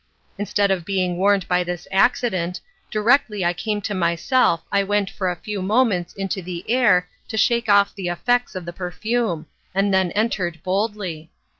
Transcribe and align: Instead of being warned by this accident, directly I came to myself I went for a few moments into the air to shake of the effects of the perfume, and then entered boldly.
Instead 0.39 0.71
of 0.71 0.83
being 0.83 1.17
warned 1.19 1.47
by 1.47 1.63
this 1.63 1.87
accident, 1.91 2.59
directly 2.89 3.45
I 3.45 3.53
came 3.53 3.81
to 3.81 3.93
myself 3.93 4.63
I 4.71 4.81
went 4.83 5.11
for 5.11 5.29
a 5.29 5.35
few 5.35 5.61
moments 5.61 6.15
into 6.15 6.41
the 6.41 6.65
air 6.67 7.07
to 7.27 7.37
shake 7.37 7.69
of 7.69 7.93
the 7.93 8.07
effects 8.09 8.55
of 8.55 8.65
the 8.65 8.73
perfume, 8.73 9.45
and 9.75 9.93
then 9.93 10.09
entered 10.13 10.63
boldly. 10.63 11.29